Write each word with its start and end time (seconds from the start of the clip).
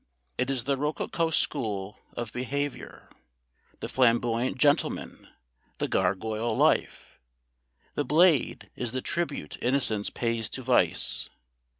It 0.39 0.49
is 0.49 0.63
the 0.63 0.77
rococo 0.77 1.29
school 1.29 1.99
of 2.13 2.33
behaviour, 2.33 3.07
the 3.81 3.87
flamboyant 3.87 4.57
gentleman, 4.57 5.27
the 5.77 5.87
gargoyle 5.87 6.57
life. 6.57 7.19
The 7.93 8.03
Blade 8.03 8.71
is 8.75 8.93
the 8.93 9.01
tribute 9.03 9.59
innocence 9.61 10.09
pays 10.09 10.49
to 10.49 10.63
vice. 10.63 11.29